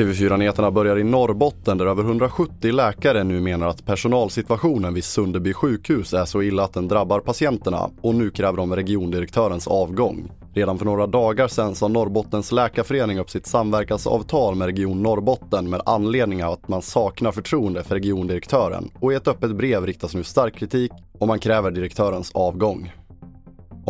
[0.00, 6.14] TV4-nyheterna börjar i Norrbotten där över 170 läkare nu menar att personalsituationen vid Sunderby sjukhus
[6.14, 10.30] är så illa att den drabbar patienterna och nu kräver de regiondirektörens avgång.
[10.54, 15.82] Redan för några dagar sedan sa Norrbottens läkarförening upp sitt samverkansavtal med Region Norrbotten med
[15.86, 20.24] anledning av att man saknar förtroende för regiondirektören och i ett öppet brev riktas nu
[20.24, 22.92] stark kritik och man kräver direktörens avgång.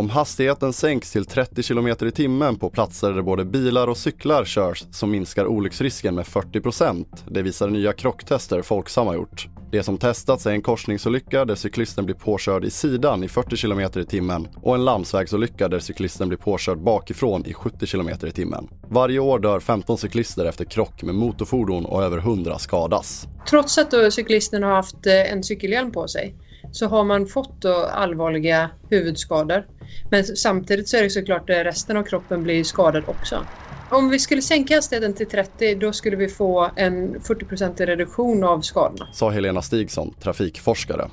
[0.00, 4.44] Om hastigheten sänks till 30 km i timmen på platser där både bilar och cyklar
[4.44, 9.48] körs så minskar olycksrisken med 40% Det visar nya krocktester Folksam har gjort.
[9.72, 13.80] Det som testats är en korsningsolycka där cyklisten blir påkörd i sidan i 40 km
[13.80, 18.68] i timmen och en landsvägsolycka där cyklisten blir påkörd bakifrån i 70 km i timmen.
[18.88, 23.28] Varje år dör 15 cyklister efter krock med motorfordon och över 100 skadas.
[23.50, 26.34] Trots att cyklisten har haft eh, en cykelhjälm på sig
[26.72, 29.66] så har man fått allvarliga huvudskador.
[30.10, 33.46] Men samtidigt så är det såklart att resten av kroppen blir skadad också.
[33.90, 38.60] Om vi skulle sänka hastigheten till 30 då skulle vi få en 40% reduktion av
[38.60, 39.08] skadorna.
[39.12, 41.10] Sa Helena Stigson, trafikforskare.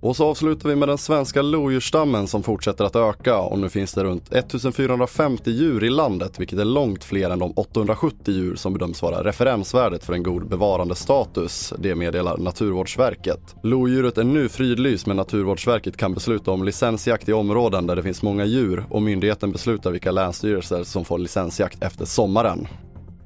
[0.00, 3.94] Och så avslutar vi med den svenska lodjursstammen som fortsätter att öka och nu finns
[3.94, 8.72] det runt 1450 djur i landet vilket är långt fler än de 870 djur som
[8.72, 11.74] bedöms vara referensvärdet för en god bevarandestatus.
[11.78, 13.56] Det meddelar Naturvårdsverket.
[13.62, 18.22] Lodjuret är nu fridlyst men Naturvårdsverket kan besluta om licensjakt i områden där det finns
[18.22, 22.68] många djur och myndigheten beslutar vilka länsstyrelser som får licensjakt efter sommaren.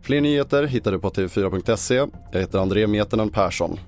[0.02, 2.06] Fler nyheter hittar du på tv4.se.
[2.32, 3.78] Jag heter André Mietinen Persson.